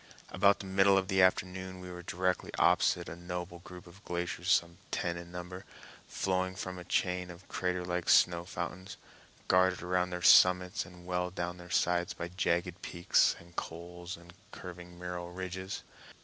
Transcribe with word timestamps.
About 0.29 0.61
the 0.61 0.65
middle 0.65 0.97
of 0.97 1.09
the 1.09 1.21
afternoon 1.21 1.79
we 1.79 1.91
were 1.91 2.01
directly 2.01 2.49
opposite 2.57 3.07
a 3.07 3.15
noble 3.15 3.59
group 3.59 3.85
of 3.85 4.03
glaciers 4.03 4.51
some 4.51 4.79
ten 4.89 5.15
in 5.15 5.31
number, 5.31 5.63
flowing 6.07 6.55
from 6.55 6.79
a 6.79 6.83
chain 6.83 7.29
of 7.29 7.47
crater 7.47 7.85
like 7.85 8.09
snow 8.09 8.43
fountains, 8.43 8.97
guarded 9.47 9.83
around 9.83 10.09
their 10.09 10.23
summits 10.23 10.87
and 10.87 11.05
well 11.05 11.29
down 11.29 11.57
their 11.57 11.69
sides 11.69 12.13
by 12.15 12.29
jagged 12.29 12.81
peaks 12.81 13.35
and 13.39 13.55
cols 13.55 14.17
and 14.17 14.33
curving 14.51 14.97
mural 14.97 15.31
ridges. 15.31 15.83